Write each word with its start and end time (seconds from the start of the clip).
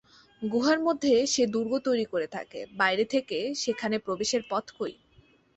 গুহার 0.41 0.79
মধ্যে 0.79 1.13
সে 1.25 1.43
দুর্গ 1.47 1.73
তৈরি 1.79 2.05
করে 2.05 2.27
থাকে, 2.27 2.59
বাইরে 2.77 3.03
থেকে 3.05 3.37
সেখানে 3.55 3.95
প্রবেশের 3.99 4.43
পথ 4.49 4.65
কই? 4.77 4.93